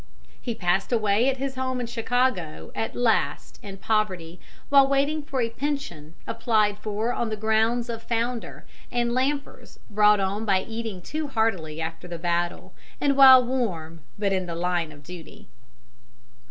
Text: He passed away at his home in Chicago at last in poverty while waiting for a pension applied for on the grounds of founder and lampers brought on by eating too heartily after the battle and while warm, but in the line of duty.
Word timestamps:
He 0.41 0.55
passed 0.55 0.91
away 0.91 1.29
at 1.29 1.37
his 1.37 1.53
home 1.53 1.79
in 1.79 1.85
Chicago 1.85 2.71
at 2.73 2.95
last 2.95 3.59
in 3.61 3.77
poverty 3.77 4.39
while 4.69 4.87
waiting 4.87 5.21
for 5.21 5.41
a 5.41 5.49
pension 5.51 6.15
applied 6.25 6.79
for 6.79 7.13
on 7.13 7.29
the 7.29 7.35
grounds 7.35 7.87
of 7.87 8.01
founder 8.01 8.65
and 8.91 9.13
lampers 9.13 9.77
brought 9.91 10.19
on 10.19 10.43
by 10.43 10.63
eating 10.63 11.03
too 11.03 11.27
heartily 11.27 11.79
after 11.79 12.07
the 12.07 12.17
battle 12.17 12.73
and 12.99 13.15
while 13.15 13.45
warm, 13.45 13.99
but 14.17 14.33
in 14.33 14.47
the 14.47 14.55
line 14.55 14.91
of 14.91 15.03
duty. 15.03 15.47